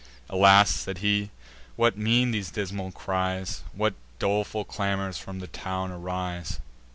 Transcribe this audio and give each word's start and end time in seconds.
"Alas!" 0.31 0.71
said 0.71 0.97
he, 0.97 1.29
"what 1.75 1.95
mean 1.95 2.31
these 2.31 2.49
dismal 2.49 2.89
cries? 2.91 3.61
What 3.71 3.93
doleful 4.17 4.65
clamours 4.65 5.19
from 5.19 5.37
the 5.41 5.45
town 5.47 5.91
arise?" 5.91 6.59